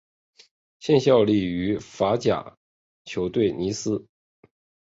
[0.79, 2.57] 现效力于法甲
[3.05, 4.07] 球队尼斯。